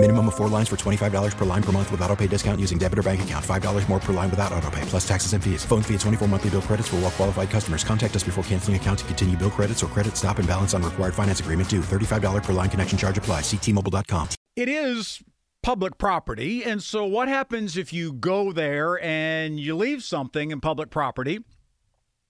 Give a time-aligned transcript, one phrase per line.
[0.00, 2.78] Minimum of four lines for $25 per line per month with auto pay discount using
[2.78, 3.44] debit or bank account.
[3.44, 5.64] $5 more per line without auto pay, plus taxes and fees.
[5.64, 7.82] Phone fee at 24 monthly bill credits for all well qualified customers.
[7.82, 10.84] Contact us before canceling account to continue bill credits or credit stop and balance on
[10.84, 11.80] required finance agreement due.
[11.80, 13.40] $35 per line connection charge apply.
[13.40, 14.28] Ctmobile.com.
[14.54, 15.20] It is
[15.64, 16.62] public property.
[16.62, 21.40] And so what happens if you go there and you leave something in public property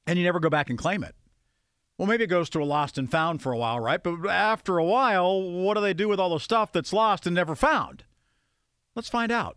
[0.07, 1.15] and you never go back and claim it?
[1.99, 4.01] Well, maybe it goes to a lost and found for a while, right?
[4.01, 7.35] But after a while, what do they do with all the stuff that's lost and
[7.35, 8.05] never found?
[8.95, 9.57] Let's find out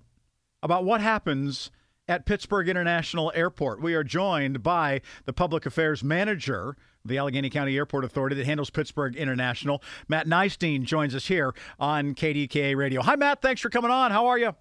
[0.64, 1.70] about what happens
[2.08, 3.80] at Pittsburgh International Airport.
[3.80, 8.70] We are joined by the public affairs manager the Allegheny County Airport Authority that handles
[8.70, 9.82] Pittsburgh International.
[10.08, 13.02] Matt Neistein joins us here on KDKA Radio.
[13.02, 13.42] Hi, Matt.
[13.42, 14.12] Thanks for coming on.
[14.12, 14.56] How are you?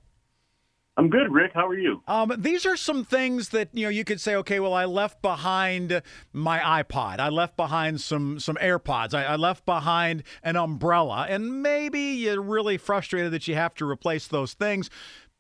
[0.97, 1.53] I'm good, Rick.
[1.55, 2.03] How are you?
[2.07, 5.23] Um, these are some things that you know you could say, okay, well, I left
[5.23, 11.27] behind my iPod, I left behind some some AirPods, I, I left behind an umbrella,
[11.29, 14.91] and maybe you're really frustrated that you have to replace those things.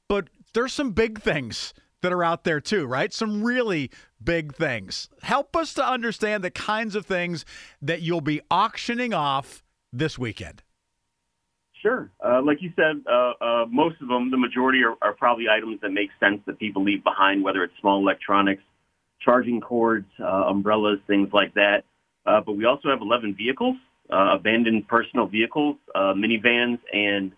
[0.08, 3.12] But there's some big things that are out there too, right?
[3.12, 3.90] Some really
[4.22, 5.08] big things.
[5.22, 7.44] Help us to understand the kinds of things
[7.82, 10.62] that you'll be auctioning off this weekend.
[11.82, 12.10] Sure.
[12.24, 15.80] Uh, like you said, uh, uh, most of them, the majority are, are, probably items
[15.80, 18.62] that make sense that people leave behind, whether it's small electronics,
[19.20, 21.84] charging cords, uh, umbrellas, things like that.
[22.26, 23.76] Uh, but we also have 11 vehicles,
[24.10, 27.32] uh, abandoned personal vehicles, minivans, and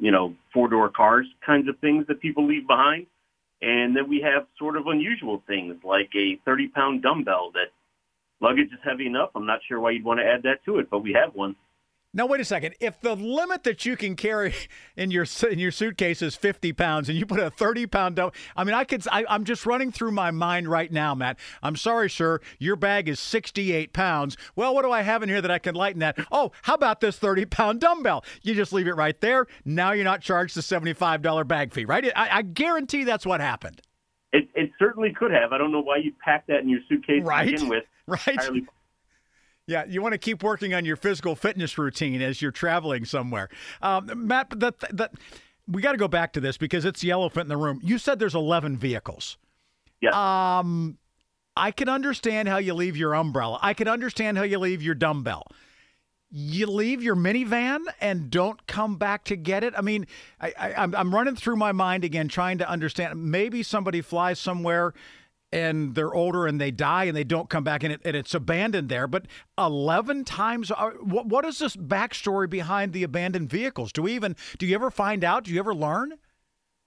[0.00, 3.06] you know four-door cars, kinds of things that people leave behind.
[3.62, 7.68] And then we have sort of unusual things like a 30-pound dumbbell that
[8.40, 9.30] luggage is heavy enough.
[9.34, 11.56] I'm not sure why you'd want to add that to it, but we have one.
[12.14, 12.74] Now wait a second.
[12.78, 14.54] If the limit that you can carry
[14.96, 18.30] in your in your suitcase is 50 pounds, and you put a 30 pound, do-
[18.54, 19.06] I mean, I could.
[19.10, 21.38] I, I'm just running through my mind right now, Matt.
[21.62, 22.40] I'm sorry, sir.
[22.58, 24.36] Your bag is 68 pounds.
[24.54, 26.18] Well, what do I have in here that I can lighten that?
[26.30, 28.24] Oh, how about this 30 pound dumbbell?
[28.42, 29.46] You just leave it right there.
[29.64, 32.04] Now you're not charged the 75 dollar bag fee, right?
[32.14, 33.80] I, I guarantee that's what happened.
[34.34, 35.52] It, it certainly could have.
[35.52, 37.44] I don't know why you packed that in your suitcase right?
[37.46, 37.84] to begin with.
[38.08, 38.26] Right.
[38.26, 38.66] Entirely
[39.66, 43.48] yeah, you want to keep working on your physical fitness routine as you're traveling somewhere.
[43.80, 45.12] Um, Matt, that, that,
[45.68, 47.80] we got to go back to this because it's the elephant in the room.
[47.82, 49.36] You said there's 11 vehicles.
[50.00, 50.58] Yeah.
[50.58, 50.98] Um,
[51.56, 53.58] I can understand how you leave your umbrella.
[53.62, 55.46] I can understand how you leave your dumbbell.
[56.30, 59.74] You leave your minivan and don't come back to get it.
[59.76, 60.06] I mean,
[60.40, 63.22] I, I, I'm running through my mind again, trying to understand.
[63.30, 64.94] Maybe somebody flies somewhere
[65.52, 68.34] and they're older and they die and they don't come back and, it, and it's
[68.34, 69.06] abandoned there.
[69.06, 69.26] But
[69.58, 73.92] 11 times, uh, what, what is this backstory behind the abandoned vehicles?
[73.92, 75.44] Do we even, do you ever find out?
[75.44, 76.14] Do you ever learn?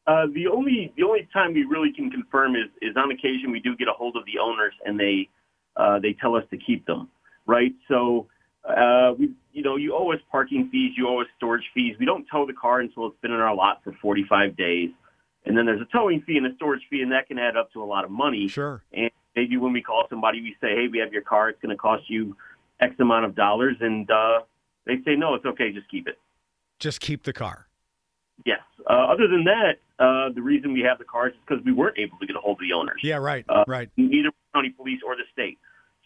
[0.07, 3.59] Uh, the only the only time we really can confirm is is on occasion we
[3.59, 5.27] do get a hold of the owners and they
[5.77, 7.09] uh, they tell us to keep them,
[7.47, 7.73] right?
[7.87, 8.27] So
[8.69, 11.95] uh, we you know you owe us parking fees, you owe us storage fees.
[11.99, 14.91] We don't tow the car until it's been in our lot for 45 days.
[15.45, 17.72] And then there's a towing fee and a storage fee, and that can add up
[17.73, 18.47] to a lot of money.
[18.47, 18.83] Sure.
[18.94, 21.50] And maybe when we call somebody, we say, hey, we have your car.
[21.50, 22.35] It's going to cost you
[22.79, 23.78] X amount of dollars.
[23.79, 24.41] And uh,
[24.85, 25.72] they say, no, it's okay.
[25.72, 26.17] Just keep it.
[26.79, 27.67] Just keep the car.
[28.45, 28.59] Yes.
[28.89, 31.97] Uh, other than that, uh, the reason we have the cars is because we weren't
[31.97, 33.00] able to get a hold of the owners.
[33.01, 33.89] Yeah, right, uh, right.
[33.95, 35.57] Neither county police or the state.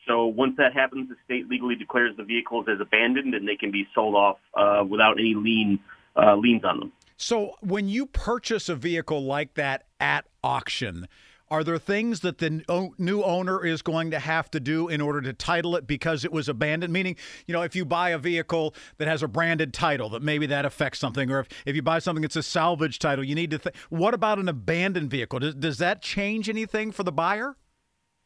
[0.07, 3.71] So once that happens, the state legally declares the vehicles as abandoned, and they can
[3.71, 5.79] be sold off uh, without any lien
[6.15, 6.91] uh, liens on them.
[7.21, 11.05] So, when you purchase a vehicle like that at auction,
[11.51, 12.63] are there things that the
[12.97, 16.31] new owner is going to have to do in order to title it because it
[16.31, 16.93] was abandoned?
[16.93, 20.45] Meaning, you know, if you buy a vehicle that has a branded title, that maybe
[20.45, 23.51] that affects something, or if, if you buy something that's a salvage title, you need
[23.51, 25.39] to think, what about an abandoned vehicle?
[25.39, 27.57] Does, does that change anything for the buyer?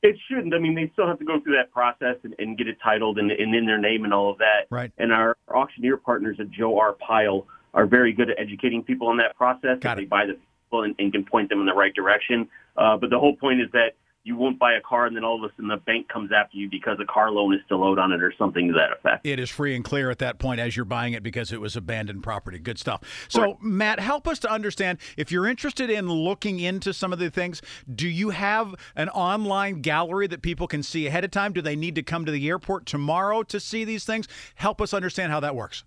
[0.03, 0.53] It shouldn't.
[0.53, 3.17] I mean, they still have to go through that process and, and get it titled
[3.17, 4.67] and, and, in their name and all of that.
[4.69, 4.91] Right.
[4.99, 6.93] And our auctioneer partners at Joe R.
[6.93, 9.79] Pyle are very good at educating people in that process.
[9.79, 12.47] Got They buy the people and, and, can point them in the right direction.
[12.77, 13.95] Uh, but the whole point is that
[14.25, 16.57] you won't buy a car and then all of a sudden the bank comes after
[16.57, 19.25] you because a car loan is still owed on it or something to that effect.
[19.25, 21.75] It is free and clear at that point as you're buying it because it was
[21.75, 22.57] abandoned property.
[22.57, 23.01] Good stuff.
[23.27, 27.29] So, Matt, help us to understand if you're interested in looking into some of the
[27.29, 27.61] things,
[27.93, 31.51] do you have an online gallery that people can see ahead of time?
[31.51, 34.27] Do they need to come to the airport tomorrow to see these things?
[34.55, 35.83] Help us understand how that works.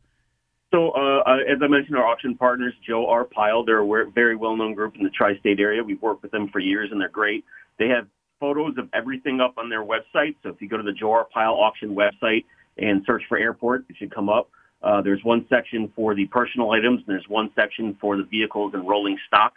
[0.76, 3.24] So, uh, uh, as I mentioned, our auction partners, Joe R.
[3.24, 5.82] Pyle, they're a very well-known group in the tri-state area.
[5.82, 7.46] We've worked with them for years, and they're great.
[7.78, 8.06] They have
[8.40, 10.36] photos of everything up on their website.
[10.42, 11.26] So if you go to the Joe R.
[11.32, 12.44] Pyle auction website
[12.76, 14.50] and search for airport, it should come up.
[14.82, 18.74] Uh, there's one section for the personal items, and there's one section for the vehicles
[18.74, 19.54] and rolling stock.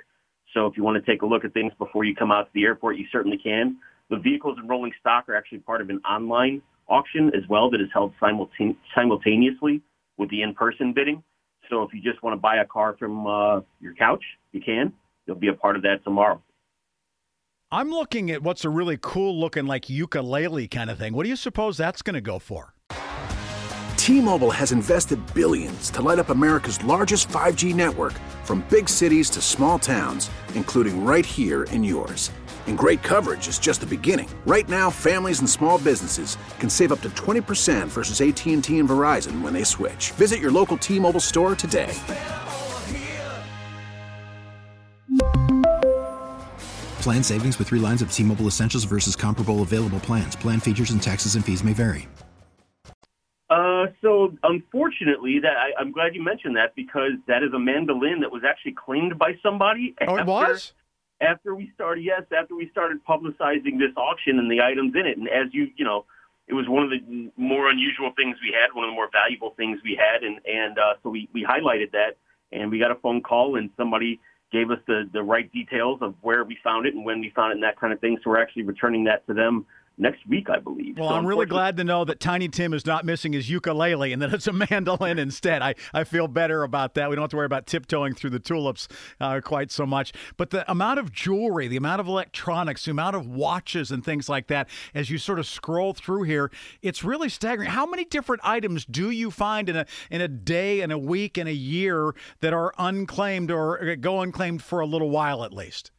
[0.53, 2.51] So if you want to take a look at things before you come out to
[2.53, 3.75] the airport, you certainly can.
[4.09, 7.81] The vehicles and rolling stock are actually part of an online auction as well that
[7.81, 9.81] is held simultane- simultaneously
[10.19, 11.23] with the in-person bidding.
[11.69, 14.93] So if you just want to buy a car from uh, your couch, you can.
[15.25, 16.41] You'll be a part of that tomorrow.
[17.71, 21.13] I'm looking at what's a really cool looking like ukulele kind of thing.
[21.13, 22.73] What do you suppose that's going to go for?
[23.95, 28.13] T-Mobile has invested billions to light up America's largest 5G network
[28.43, 32.31] from big cities to small towns, including right here in yours.
[32.67, 34.29] And great coverage is just the beginning.
[34.45, 39.41] Right now, families and small businesses can save up to 20% versus AT&T and Verizon
[39.41, 40.11] when they switch.
[40.11, 41.93] Visit your local T-Mobile store today.
[47.01, 50.35] Plan savings with three lines of T Mobile Essentials versus comparable available plans.
[50.35, 52.07] Plan features and taxes and fees may vary.
[53.49, 58.19] Uh, so unfortunately, that I, I'm glad you mentioned that because that is a mandolin
[58.19, 59.95] that was actually claimed by somebody.
[60.07, 60.73] Oh, it was?
[61.21, 65.17] After we started, yes, after we started publicizing this auction and the items in it.
[65.17, 66.05] And as you, you know,
[66.47, 69.53] it was one of the more unusual things we had, one of the more valuable
[69.55, 70.23] things we had.
[70.23, 72.17] And, and, uh, so we, we highlighted that
[72.51, 74.19] and we got a phone call and somebody
[74.51, 77.51] gave us the, the right details of where we found it and when we found
[77.51, 78.17] it and that kind of thing.
[78.23, 79.65] So we're actually returning that to them
[79.99, 80.97] next week, I believe.
[80.97, 84.13] Well, So I'm really glad to know that Tiny Tim is not missing his ukulele
[84.13, 85.61] and that it's a mandolin instead.
[85.61, 87.09] I, I feel better about that.
[87.09, 88.87] We don't have to worry about tiptoeing through the tulips
[89.19, 90.13] uh, quite so much.
[90.37, 94.29] But the amount of jewelry, the amount of electronics, the amount of watches and things
[94.29, 96.49] like that, as you sort of scroll through here,
[96.81, 97.69] it's really staggering.
[97.69, 101.37] How many different items do you find in a in a day, in a week,
[101.37, 105.91] in a year that are unclaimed or go unclaimed for a little while at least?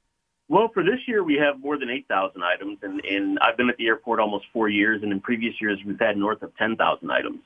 [0.51, 3.77] Well, for this year, we have more than 8,000 items, and, and I've been at
[3.77, 7.39] the airport almost four years, and in previous years, we've had north of 10,000 items.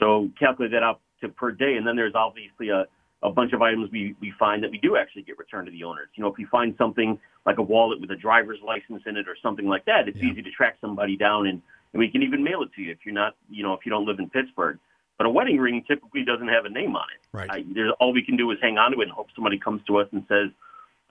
[0.00, 2.86] So calculate that out to per day, and then there's obviously a,
[3.22, 5.84] a bunch of items we, we find that we do actually get returned to the
[5.84, 6.08] owners.
[6.16, 9.28] You know, if we find something like a wallet with a driver's license in it
[9.28, 11.62] or something like that, it's easy to track somebody down, and,
[11.92, 13.90] and we can even mail it to you if you're not, you know, if you
[13.90, 14.80] don't live in Pittsburgh.
[15.18, 17.28] But a wedding ring typically doesn't have a name on it.
[17.30, 17.48] Right.
[17.48, 19.82] I, there's, all we can do is hang on to it and hope somebody comes
[19.86, 20.50] to us and says,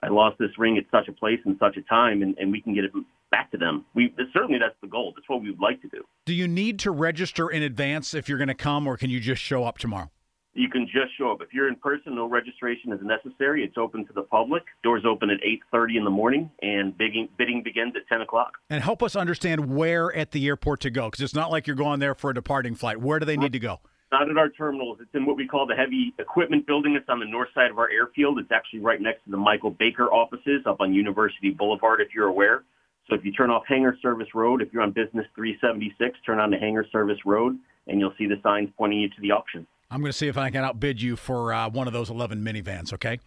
[0.02, 2.60] I lost this ring at such a place and such a time, and, and we
[2.60, 2.92] can get it
[3.30, 3.84] back to them.
[3.94, 5.12] We certainly that's the goal.
[5.14, 6.04] That's what we would like to do.
[6.26, 9.20] Do you need to register in advance if you're going to come, or can you
[9.20, 10.10] just show up tomorrow?
[10.52, 12.16] You can just show up if you're in person.
[12.16, 13.62] No registration is necessary.
[13.62, 14.64] It's open to the public.
[14.82, 18.54] Doors open at 8:30 in the morning, and bidding bidding begins at 10 o'clock.
[18.68, 21.76] And help us understand where at the airport to go, because it's not like you're
[21.76, 23.00] going there for a departing flight.
[23.00, 23.80] Where do they need to go?
[24.12, 24.98] Not at our terminals.
[25.00, 26.96] It's in what we call the heavy equipment building.
[26.96, 28.40] It's on the north side of our airfield.
[28.40, 32.26] It's actually right next to the Michael Baker offices up on University Boulevard, if you're
[32.26, 32.64] aware.
[33.08, 36.50] So if you turn off Hangar Service Road, if you're on Business 376, turn on
[36.50, 39.66] the Hangar Service Road, and you'll see the signs pointing you to the auction.
[39.90, 42.44] I'm going to see if I can outbid you for uh, one of those 11
[42.44, 43.18] minivans, okay?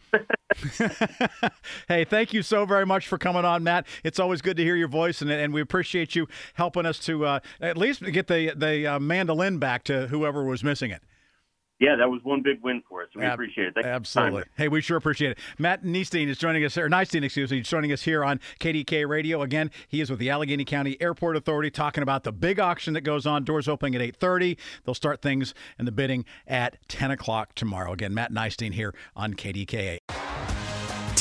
[1.89, 3.85] hey, thank you so very much for coming on, Matt.
[4.03, 7.25] It's always good to hear your voice, and, and we appreciate you helping us to
[7.25, 11.01] uh, at least get the, the uh, mandolin back to whoever was missing it.
[11.79, 13.09] Yeah, that was one big win for us.
[13.15, 13.73] We Ab- appreciate it.
[13.73, 14.43] Thank you Absolutely.
[14.55, 15.39] Hey, we sure appreciate it.
[15.57, 19.41] Matt Neistein is joining us, or Neistein, excuse me, joining us here on KDK Radio.
[19.41, 23.01] Again, he is with the Allegheny County Airport Authority talking about the big auction that
[23.01, 23.43] goes on.
[23.43, 24.57] Doors opening at 8.30.
[24.85, 27.91] They'll start things and the bidding at 10 o'clock tomorrow.
[27.91, 29.97] Again, Matt Neistein here on KDKA.